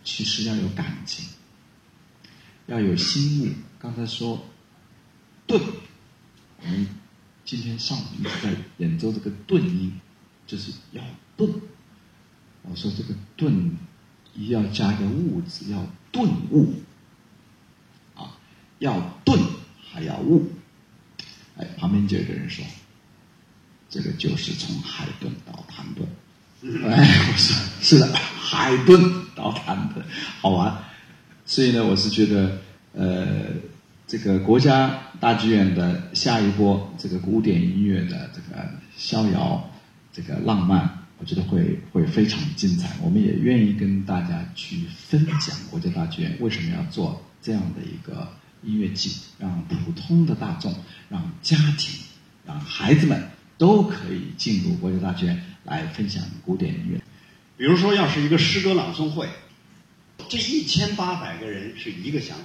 [0.03, 1.25] 其实要有感情，
[2.67, 3.53] 要有心意。
[3.79, 4.45] 刚才说
[5.45, 5.61] 顿，
[6.61, 6.87] 我们。
[7.47, 9.93] 今天上午一直在演奏这个顿音，
[10.45, 11.01] 就是要
[11.37, 11.49] 顿。
[12.63, 13.71] 我说这个顿，
[14.35, 16.73] 一要加个悟字，要顿悟。
[18.15, 18.35] 啊，
[18.79, 19.39] 要顿
[19.89, 20.51] 还要悟。
[21.55, 22.65] 哎，旁边就有个人说，
[23.89, 26.05] 这个就是从海顿到谭顿。
[26.83, 30.05] 哎，我说是的，海顿到谭顿，
[30.41, 30.83] 好玩。
[31.45, 32.59] 所以呢，我是觉得，
[32.91, 33.45] 呃。
[34.09, 39.69] 这个国家大剧院的下一波这个古典音乐的这个逍遥，
[40.13, 42.95] 这个浪漫，我觉得会会非常精彩。
[43.01, 48.31] 我们也愿意跟大家去分享国家大剧院为什么要做这样的一个
[48.63, 50.73] 音乐季，让普通的大众、
[51.09, 51.99] 让家庭、
[52.45, 57.01] 让孩子们都可以进入国家大剧院来分享古典音乐。
[57.57, 59.27] 比如说，要是一个诗歌朗诵会，
[60.29, 62.43] 这一千八百个人是一个想法。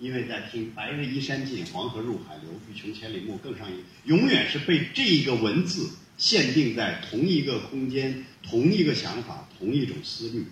[0.00, 3.74] 因为在听“白日依山尽，黄河入海流，欲穷千里目，更上一”，
[4.08, 10.46] 永远是被这一个文字限定在同一个空间、同一个想法、同一种思虑，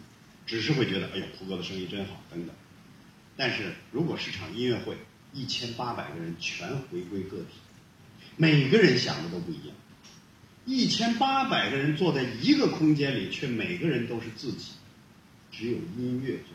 [0.47, 2.55] 只是会觉得“哎呦，胡歌的声音真好”等等。
[3.39, 4.95] 但是如果是场音乐会，
[5.33, 7.47] 一千八百个人全回归个体，
[8.37, 9.75] 每个人想的都不一样，
[10.67, 14.73] 一千八百个人坐在一个空间里，却每个人都是自己，
[15.51, 16.55] 只有音乐做。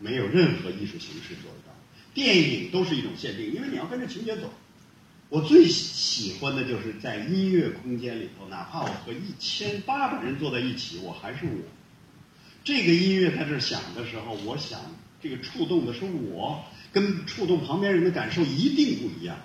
[0.00, 1.72] 没有任何艺术形式做得到，
[2.12, 4.52] 电影都是一种限定，因为你要跟着情节走。
[5.28, 11.62] 我最喜欢的就是在音乐空间里头，哪怕我和一千八百人坐在一起，我还是我。
[12.64, 14.80] 这个音乐在这儿响的时候，我想
[15.22, 19.36] 这个触动的是我，跟触动旁边人的感受一定不一样。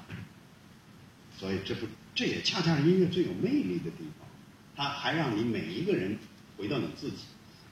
[1.38, 4.28] 所以这不，这也恰恰是音乐最有魅力的地方，
[4.76, 6.18] 它还让你每一个人
[6.58, 7.18] 回到你自己。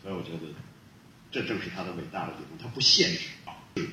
[0.03, 0.39] 所以我觉得，
[1.33, 3.21] 这正是它的伟大的地方，它不限制。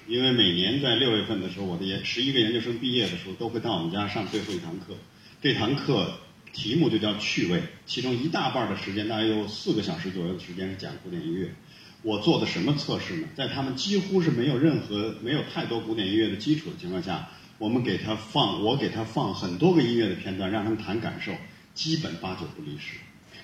[0.06, 4.94] 因为每年在六月份的时候，我的研十一个研究生毕业的时候，都会到我们家上最后一堂课。
[5.40, 6.18] 这堂课
[6.52, 11.54] 题目就叫趣味，其中一大半的时间，大约有四个小时左右的时间是讲古典音乐。
[12.02, 13.28] 我做的什么测试呢？
[13.34, 21.32] 在他们几乎是没有任何、没有太多古典音乐的基础的情况下，我们给他放，我给他放很多个音乐的片段，让他们谈感受，
[21.72, 22.96] 基本八九不离十，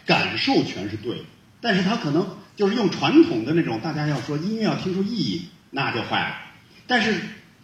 [0.05, 1.25] 感受全是对的。
[1.67, 6.37] 但是他可能就是用传统的那种，大家要说音乐要听出意义，那就坏了。
[6.87, 7.21] 但是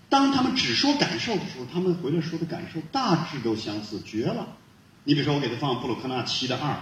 [0.09, 4.57] 当他们只说感受的时候，他们回来说的感受大致都相似，绝了。
[5.05, 6.77] 你比如说，我给他放布鲁克纳七的二。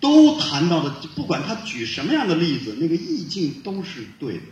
[0.00, 4.44] 都谈到的，不管他举什么样的例子，那个意境都是对的。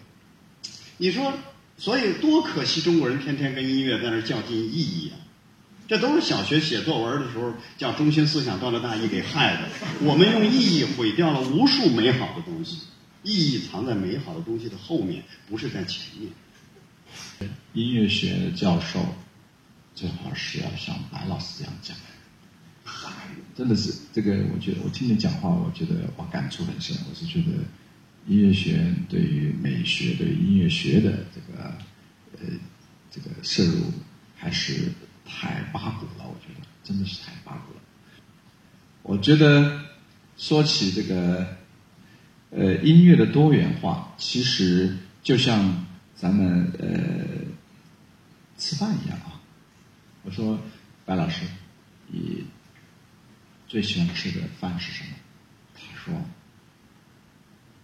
[0.99, 1.33] 你说，
[1.79, 5.17] 所以多可惜，中国人天天跟音乐在那较劲意义啊！
[5.89, 9.69] 这都是小学写作文的时候叫中心思想断了大义给害的。
[10.03, 12.83] 我们用意义毁掉了无数美好的东西，
[13.23, 16.31] 意义藏在美好的东西的后面，不是在前面。
[17.73, 19.01] 音乐学教授
[19.95, 21.97] 最好是要像白老师这样讲。
[23.57, 26.97] 真的是这个，我觉得我听你讲话，我觉得我感触很深。
[27.09, 27.53] 我是觉得
[28.27, 31.75] 音乐学院对于美学、对音乐学的这个
[32.33, 32.59] 呃
[33.11, 33.93] 这个摄入
[34.37, 34.93] 还是
[35.29, 36.25] 太八股了。
[36.25, 37.81] 我觉得真的是太八股了。
[39.03, 39.85] 我觉得
[40.37, 41.57] 说起这个
[42.51, 45.87] 呃音乐的多元化，其实就像
[46.17, 46.89] 咱们呃
[48.57, 49.41] 吃饭一样啊。
[50.25, 50.59] 我说
[51.05, 51.45] 白老师，
[52.07, 52.45] 你。
[53.71, 55.11] 最喜欢吃的饭是什么？
[55.75, 56.15] 他说：“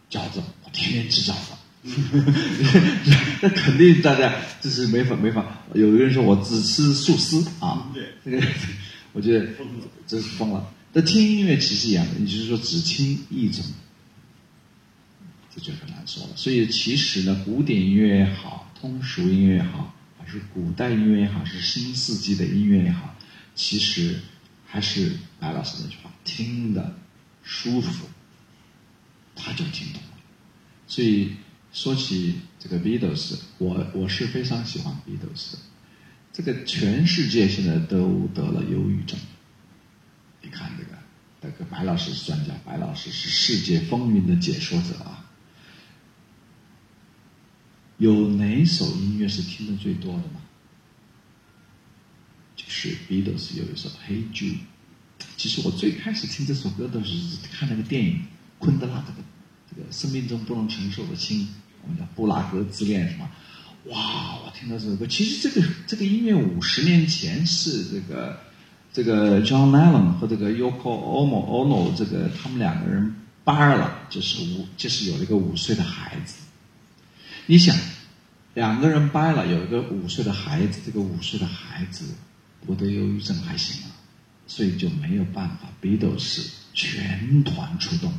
[0.09, 1.52] 饺子，我天天吃饺子。”
[3.42, 5.44] 那肯定大家这是没法没法。
[5.75, 7.92] 有的人说我只吃素丝啊，
[8.25, 8.42] 这个
[9.12, 9.47] 我觉得
[10.07, 10.73] 这是疯了。
[10.92, 13.64] 那听音乐其实一样的，你就是说只听一种，
[15.55, 16.31] 这就很难说了。
[16.37, 23.14] 所以其实呢，古典音乐也好，通俗音乐也好，还是古代音乐也好，是新世纪的音乐也好，
[23.55, 24.20] 其实。
[24.66, 26.97] 还是白老师那句话，听的
[27.44, 28.07] 舒服，
[29.37, 30.18] 他就听懂了。
[30.88, 31.31] 所以
[31.74, 35.58] 说起这个 Beatles，我我是非常喜欢 Beatles 的。
[36.32, 39.18] 这个全世界现在都得了忧郁症。
[40.40, 40.90] 你看这个，
[41.42, 45.28] 这个白老师是专家，白老师是世界风云的解说者啊。
[47.98, 50.42] 有哪首音乐是听的最多的吗？
[52.54, 54.54] 就是 Beatles 有一首《Hey Jude》，
[55.37, 58.14] 其实我最开始听这首歌的时候是，看那个电影
[58.60, 59.06] 《昆德拉的
[59.68, 61.46] 这个生命中不能承受的轻》，
[61.85, 63.31] 我们叫布拉格之恋什么？
[63.90, 64.38] 哇！
[64.44, 68.40] 我听到这首歌，其实这个这个音乐五十年前是这个
[68.92, 76.37] 这个 John Lennon 和这个 Yoko Ono Ono 这个他们两个人掰了，就是五就是有了一个五岁的孩子。
[77.47, 77.77] 你想，
[78.55, 82.07] 两个人掰了，有一个五岁的孩子，这个五岁的孩子。
[82.66, 83.92] 我的忧郁症还行啊，
[84.47, 85.68] 所以就没有办法。
[85.83, 88.11] Beatles 全团出动，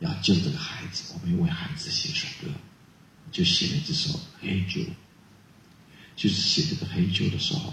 [0.00, 1.14] 要救这个孩子。
[1.14, 2.52] 我们为孩子写首歌，
[3.32, 4.80] 就写了这首《黑酒》。
[6.14, 7.72] 就是写这个《黑酒》的时候，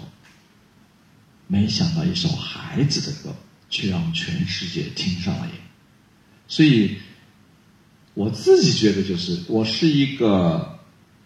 [1.45, 3.35] 没想到一首孩子的歌，
[3.69, 5.53] 却让全世界听上了瘾。
[6.47, 6.97] 所以，
[8.15, 10.79] 我自己觉得，就是我是一个。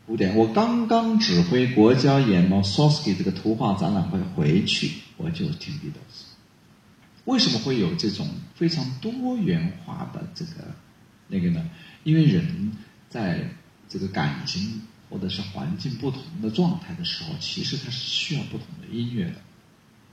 [0.05, 6.23] 古典，我刚刚指挥国家演毛 s o s k y 这个图画展览会回去，我就听 Beatles。
[7.23, 10.75] 为什么会有这种非常多元化的这个
[11.29, 11.69] 那个呢？
[12.03, 12.73] 因为人
[13.09, 13.49] 在
[13.89, 19.35] 这个感情或者是环境不同的状态的时候，其实它是需要不同的音乐的。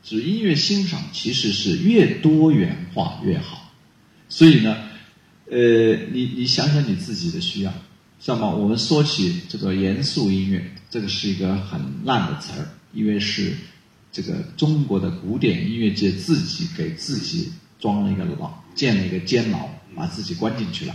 [0.02, 3.70] 是音乐欣赏其实是越多元化越好。
[4.28, 4.76] 所以呢，
[5.50, 7.72] 呃，你你想想你自己的需要。
[8.26, 13.56] 那么我们说起这个严肃音乐，这个是一个很烂的词儿，因为是
[14.12, 20.94] 这个中国的古典音乐界自己给自己装了一个牢，建了一个监牢，把自己关进去了。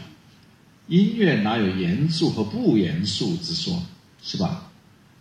[0.87, 3.83] 音乐哪有严肃和不严肃之说，
[4.23, 4.71] 是吧？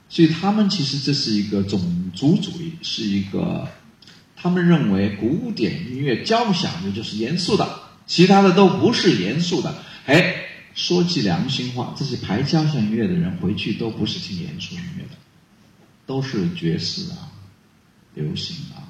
[0.09, 3.69] 所以他们其实这是一个种族主义，是一个
[4.37, 9.75] 他们认为古典音乐交响乐就是严肃的，其他的都不是严肃的。
[10.07, 10.41] 哎。
[10.77, 15.11] 说句良心话，这些排交响乐的人回去都不是听严肃音乐的，
[16.05, 17.31] 都是爵士啊、
[18.15, 18.83] 流行啊、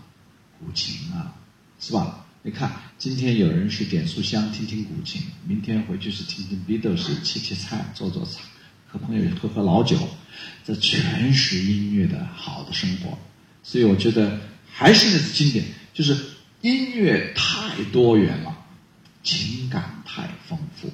[0.59, 1.35] 古琴啊，
[1.79, 2.24] 是吧？
[2.47, 8.43] 你看，今天有人是点束香听听古琴，明天回去是听听 Beatles 切切菜做做菜，
[8.87, 9.97] 和朋友喝喝老酒，
[10.63, 13.19] 这全是音乐的好的生活。
[13.63, 14.41] 所以我觉得
[14.71, 15.65] 还是那经典，
[15.95, 16.15] 就是
[16.61, 18.55] 音乐太多元了，
[19.23, 20.93] 情感太丰富。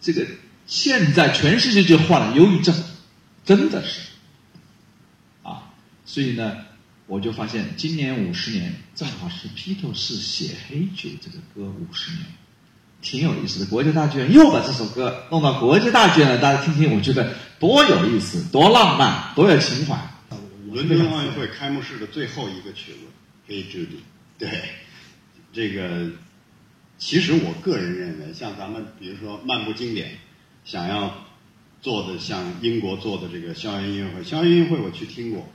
[0.00, 0.26] 这个
[0.66, 2.74] 现在全世界就患了忧郁症，
[3.44, 4.00] 真的是
[5.44, 5.70] 啊，
[6.04, 6.68] 所以呢。
[7.10, 12.24] 我就发现，今年五十年正好是披头士写《黑酒》这个歌五十年，
[13.02, 13.66] 挺有意思的。
[13.66, 19.98] 国家大剧院又把这首歌弄到国家大剧院了，大家听听，我觉得多有意思，多浪漫，多有情怀。
[20.70, 22.98] 伦敦奥运会开幕式的最后一个曲子
[23.48, 23.86] 《黑 Judy》，
[24.38, 24.48] 对，
[25.52, 26.12] 这个
[26.96, 30.16] 其实我个人认为，像咱们比如说漫步经典，
[30.64, 31.26] 想要
[31.82, 35.48] 做的像英国做的这个校园音乐会，校园音乐会我去听过。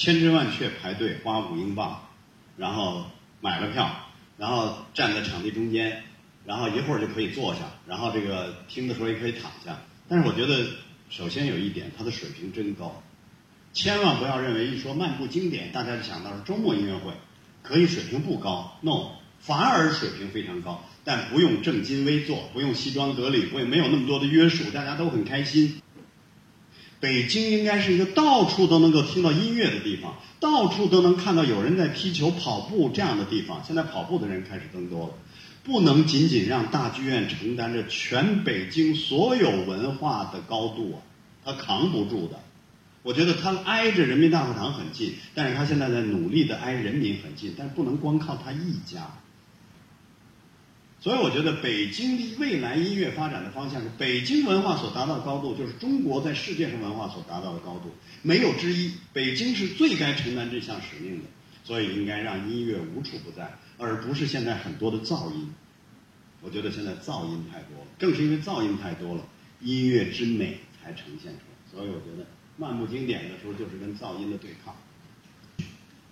[0.00, 2.08] 千真万确排队花五英镑，
[2.56, 3.04] 然后
[3.42, 3.94] 买了票，
[4.38, 6.04] 然后站在场地中间，
[6.46, 9.78] 然后一会儿就可以坐下，然后这个听的时候也可以躺下。
[10.08, 10.64] 但是我觉得，
[11.10, 13.02] 首先有一点，它的水平真高，
[13.74, 17.12] 千万不要认为一说漫步经典，大家就想到是周末音乐会，
[17.62, 25.82] 可以水平不高，no，反而水平非常高，但不用正襟危坐，不用西装革履，不没有那么多的约束，大家都很开心。
[27.00, 33.62] 北京应该是一个到处都能够听到音乐的地方，到处都能看到有人在踢球、跑步这样的地方。
[33.66, 35.14] 现在跑步的人开始增多了，
[35.64, 41.00] 不能仅仅让大剧院承担着全北京所有文化的高度啊，
[41.42, 42.38] 他扛不住的。
[43.02, 49.10] 我觉得他挨着人民大会堂很近，但是他现在在努力的挨人民很近，但不能光靠他一家。
[51.00, 57.90] 所以我觉得北京的未来音乐发展的方向是北京文化所达到的高度，就是中国在世界上文化所达到的高度，
[58.20, 58.92] 没有之一。
[59.14, 61.24] 北京是最该承担这项使命的，
[61.64, 65.50] 所以应该让音乐无处不在，而不是现在很多的噪音。
[66.42, 69.26] 我觉得现在噪音太多了，正是因为噪音太多了，
[69.62, 71.72] 音乐之美才呈现出来。
[71.72, 72.26] 所以我觉得
[72.58, 74.76] 漫步经典的时候就是跟噪音的对抗。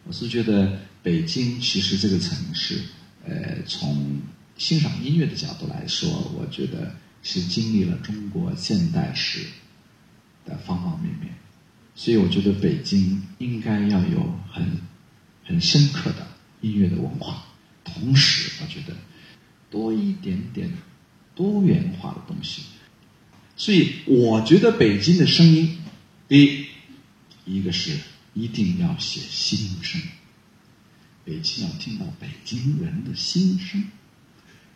[0.07, 2.80] 我是觉得北京其实这个城市，
[3.26, 4.20] 呃，从
[4.59, 9.46] 欣赏音乐的角度来说，我觉得是经历了中国现代史
[10.44, 11.32] 的方方面面，
[11.94, 14.78] 所以我觉得北京应该要有很
[15.44, 16.26] 很深刻的
[16.61, 17.44] 音乐的文化，
[17.84, 18.96] 同时我觉得
[19.70, 20.72] 多一点点
[21.36, 22.62] 多元化的东西。
[23.56, 25.78] 所以我觉得北京的声音，
[26.26, 26.66] 第一，
[27.44, 27.96] 一个是
[28.34, 30.00] 一定要写心声，
[31.24, 33.84] 北京要听到北京人的心声。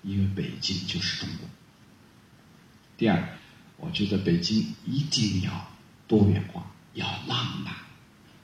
[0.03, 1.49] 因为北京就是中国。
[2.99, 3.39] 第二，
[3.79, 5.71] 我觉得北京一定要
[6.07, 7.75] 多元化，要浪漫。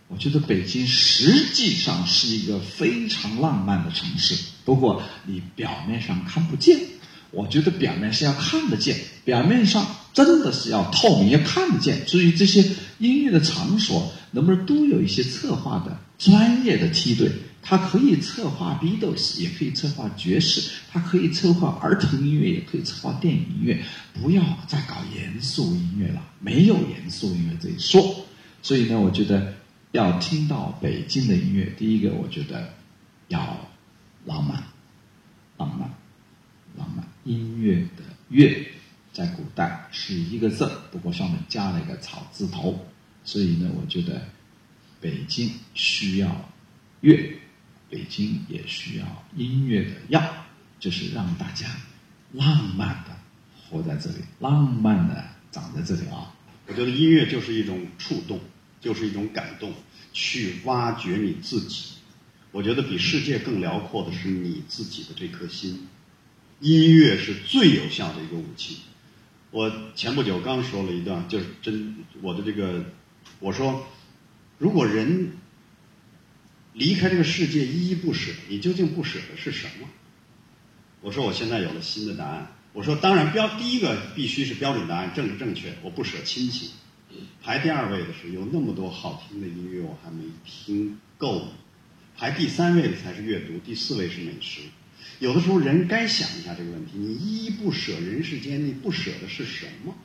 [0.09, 4.35] 我觉得北京实际上是一个非常浪漫的城市，
[4.65, 6.81] 不过你表面上看不见。
[7.31, 12.09] 我觉得表面是要看得见，表面上真的是要透明，要看得见。
[12.09, 12.65] 所以这些
[12.97, 17.31] 音乐的场所能不能都有一些策划的专业的梯队？
[17.63, 23.85] 它可以策划 Beatles，也可以策划爵士，它可以策划儿童音乐，也可以策划电影音乐。
[24.15, 28.25] 不要再搞严肃音乐了，没有严肃音乐这一说。
[28.63, 29.55] 所以呢，我觉得
[29.93, 32.73] 要听到北京的音乐，第一个我觉得
[33.29, 33.39] 要
[34.25, 34.63] 浪漫，
[35.59, 35.91] 浪漫，
[36.77, 37.07] 浪漫。
[37.25, 38.67] 音乐的“乐”
[39.13, 42.87] 在古代是一个字，不过上面加了一个草字头。
[43.25, 44.23] 所以呢，我觉得
[45.01, 46.51] 北京需要
[47.03, 47.39] 乐。
[47.91, 50.23] 北京也需要音乐的药，
[50.79, 51.67] 就是让大家
[52.33, 53.17] 浪漫的
[53.57, 56.35] 活在这里，浪漫的长在这里啊！
[56.67, 58.39] 我觉得音乐就是一种触动，
[58.79, 59.73] 就是一种感动，
[60.13, 61.95] 去挖掘你自己。
[62.51, 65.89] 我觉得比世界更辽阔的是你自己的这颗心。
[66.61, 68.79] 音乐是最有效的一个武器。
[69.51, 72.85] 我前不久刚说了一段，就是真我的这个，
[73.41, 73.87] 我说，
[74.59, 75.33] 如果人。
[76.79, 79.89] 离开这个世界依依不舍，你究竟不舍的是什么？
[81.01, 82.47] 我说我现在有了新的答案。
[82.73, 85.75] 我说当然标第一个必须是标准答案，政治正确。
[85.83, 86.71] 我不舍亲情。
[87.43, 91.49] 排第二位的是有那么多好听的音乐我还没听够。
[92.17, 94.61] 排第三位的才是阅读，第四位是美食。
[95.19, 99.97] 有的时候人该想一下这个问题：你依依不舍人世间，你不舍的是什么？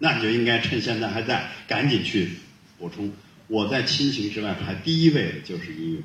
[0.00, 2.30] 那你就应该趁现在还在，赶紧去
[2.78, 3.12] 补充。
[3.48, 6.02] 我在亲情之外排第一位的就是音乐，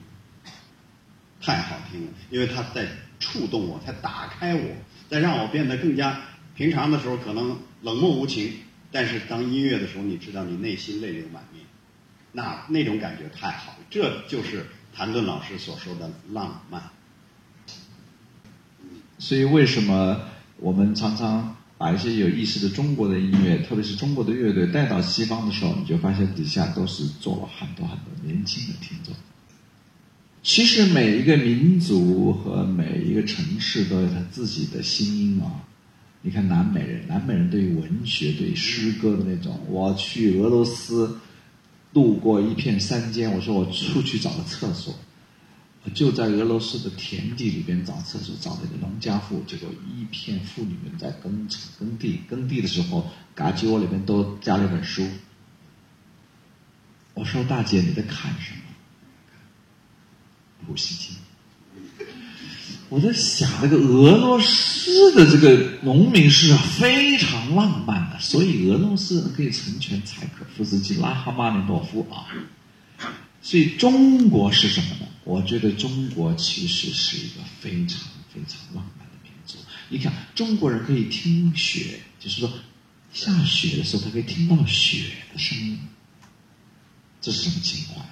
[1.41, 2.87] 太好听了，因为它在
[3.19, 4.75] 触动我，在打开我，
[5.09, 6.21] 在让我变得更加
[6.55, 8.53] 平常的时候可能冷漠无情，
[8.91, 11.65] 但是当音乐的时候，你知道你内心泪流满面，
[12.31, 14.65] 那那种感觉太好了，这就是
[14.95, 16.81] 谭盾老师所说的浪漫。
[19.19, 20.21] 所以为什么
[20.57, 29.13] 我们常常把一些有意思的中国的音乐，特别是中国的乐队带到西方的时候，你就发现底下都是坐了很多很多年轻的听众。
[30.41, 35.59] 其实每一个民族和每一个城市都有他自己的心音啊。
[36.21, 41.17] 你看南美人，南美人对于文学、对于诗歌的那种，我去俄罗斯，
[41.91, 44.95] 路过一片山间，我说我出去找个厕所，
[45.91, 55.07] 就在俄罗斯的田地里边找厕所，找那个农家妇，结果一片妇女们在耕耕地，耕地的时候，嘎叽窝里面都加了本书。
[57.13, 58.61] 我说大姐你在看什么？
[60.65, 61.17] 普希金，
[62.87, 72.31] 我在想那个俄罗斯的这个农民是非常浪漫的，所以俄罗斯人可以成全柴可夫斯基、拉哈马尼诺夫啊。
[73.43, 75.07] 所以中国是什么呢？
[75.23, 77.99] 我觉得中国其实是一个非常
[78.33, 79.57] 非常浪漫的民族。
[79.89, 82.51] 你看，中国人可以听雪，就是说
[83.11, 85.77] 下雪的时候，他可以听到雪的声音，
[87.21, 88.03] 这是什么情况？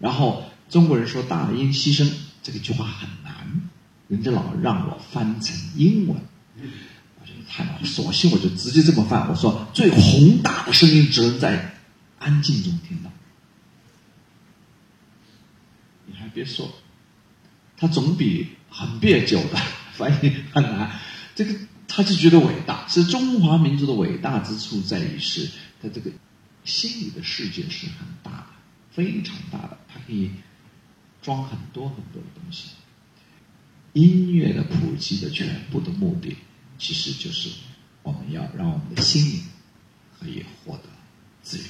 [0.00, 0.44] 然后。
[0.70, 2.08] 中国人说“大音希声”
[2.44, 3.60] 这个句话很难，
[4.06, 6.16] 人家老让我翻成英文，
[6.56, 9.28] 我觉得太难，索性我就直接这么翻。
[9.28, 11.74] 我说：“最宏大的声音只能在
[12.20, 13.09] 安静中听到。”
[16.32, 16.72] 别说，
[17.76, 19.60] 他总比很别扭的
[19.94, 21.00] 翻译很难。
[21.34, 21.54] 这个
[21.86, 25.48] 他就觉得伟大，是中华民族的伟大之处在于是
[25.82, 26.10] 他这个
[26.64, 28.46] 心里的世界是很大的，
[28.92, 30.30] 非常大的，他可以。
[31.22, 32.70] 装很多很多的东西，
[33.92, 36.34] 音乐的普及的全部的目的，
[36.78, 37.50] 其实就是
[38.02, 39.42] 我们要让我们的心灵
[40.18, 40.84] 可以获得
[41.42, 41.64] 自由，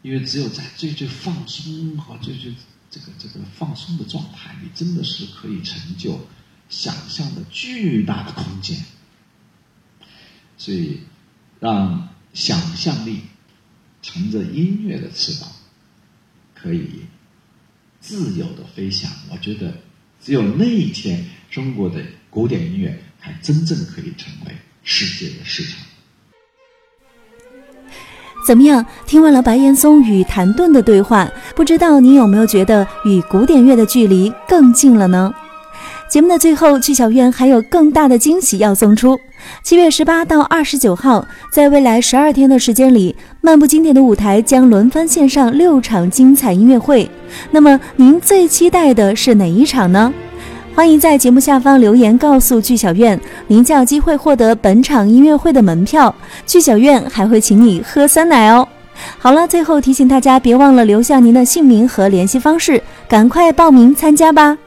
[0.00, 2.54] 因为只有在最最放松和最最
[2.94, 6.28] 这个这个放松的状态你，真的是可以成就
[6.68, 8.78] 想象的巨大的空间。
[10.56, 11.00] 所以，
[11.58, 13.22] 让想象力
[14.00, 15.50] 乘着音乐的翅膀，
[16.54, 17.06] 可以。
[18.00, 19.80] 自由的飞翔，我觉得
[20.20, 25.80] 只有那一天，中国的古典音乐才真正可以成为世界的市场。
[28.46, 28.84] 怎么样？
[29.06, 35.34] 听完了白岩松与谭盾的对话，不知道你有没有觉得与古典乐的距离更近了呢？
[36.10, 39.18] 节目的最后，剧小院还有更大的惊喜要送出。
[39.62, 47.10] 七月十八到二十九号，在未来十二天的时间里，漫步经典的舞台将轮番献上六场精彩音乐会。
[47.50, 50.12] 那么，您最期待的是哪一场呢？
[50.74, 56.12] 欢迎在节目下方留言告诉剧小院，您将有机会获得本场音乐会的门票。
[56.46, 58.66] 剧小院还会请你喝酸奶哦。
[59.16, 64.58] 好了，最后提醒大家，别忘了留下您的姓名和联系方式，赶快报名参加吧。